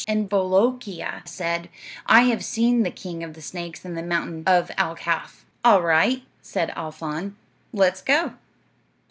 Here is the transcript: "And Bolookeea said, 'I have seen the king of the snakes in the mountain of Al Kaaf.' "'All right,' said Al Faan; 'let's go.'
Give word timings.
"And 0.07 0.27
Bolookeea 0.27 1.21
said, 1.27 1.69
'I 2.07 2.21
have 2.21 2.43
seen 2.43 2.81
the 2.81 2.89
king 2.89 3.23
of 3.23 3.35
the 3.35 3.39
snakes 3.43 3.85
in 3.85 3.93
the 3.93 4.01
mountain 4.01 4.43
of 4.47 4.71
Al 4.75 4.95
Kaaf.' 4.95 5.45
"'All 5.63 5.83
right,' 5.83 6.23
said 6.41 6.73
Al 6.75 6.91
Faan; 6.91 7.33
'let's 7.71 8.01
go.' 8.01 8.33